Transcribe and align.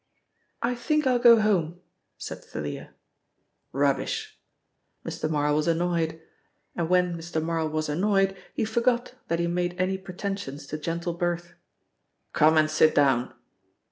"I 0.63 0.73
think 0.73 1.05
I'll 1.05 1.19
go 1.19 1.39
home," 1.39 1.79
said 2.17 2.43
Thalia. 2.43 2.95
"Rubbish!" 3.71 4.39
Mr. 5.05 5.29
Marl 5.29 5.55
was 5.55 5.67
annoyed, 5.67 6.19
and 6.75 6.89
when 6.89 7.15
Mr. 7.15 7.39
Marl 7.39 7.69
was 7.69 7.87
annoyed 7.87 8.35
he 8.55 8.65
forgot 8.65 9.13
that 9.27 9.37
he 9.37 9.45
made 9.45 9.79
any 9.79 9.99
pretensions 9.99 10.65
to 10.65 10.79
gentle 10.79 11.13
birth. 11.13 11.53
"Come 12.33 12.57
and 12.57 12.67
sit 12.67 12.95
down." 12.95 13.31